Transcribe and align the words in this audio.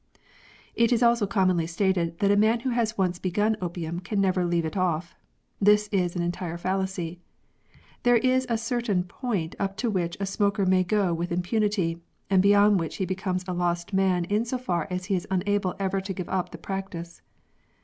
It 0.73 0.91
is 0.91 1.03
also 1.03 1.27
commonly 1.27 1.67
stated 1.67 2.17
that 2.21 2.31
a 2.31 2.35
man 2.35 2.61
who 2.61 2.71
has 2.71 2.97
once 2.97 3.19
begun 3.19 3.55
opium 3.61 3.99
can 3.99 4.19
never 4.19 4.43
leave 4.43 4.65
it 4.65 4.75
off. 4.75 5.13
This 5.59 5.89
is 5.91 6.15
an 6.15 6.23
entire 6.23 6.57
fallacy. 6.57 7.19
There 8.01 8.17
is 8.17 8.47
a 8.49 8.57
certain 8.57 9.03
point 9.03 9.53
up 9.59 9.77
to 9.77 9.91
which 9.91 10.17
a 10.19 10.25
smoker 10.25 10.65
may 10.65 10.83
go 10.83 11.13
with 11.13 11.31
impunity, 11.31 12.01
and 12.31 12.41
beyond 12.41 12.79
which 12.79 12.95
he 12.95 13.05
becomes 13.05 13.45
a 13.47 13.53
lost 13.53 13.93
man 13.93 14.25
in 14.25 14.43
so 14.43 14.57
far 14.57 14.87
as 14.89 15.05
he 15.05 15.13
is 15.15 15.27
unable 15.29 15.75
ever 15.77 16.01
to 16.01 16.13
give 16.13 16.29
up 16.29 16.49
the 16.49 16.57
practice. 16.57 17.21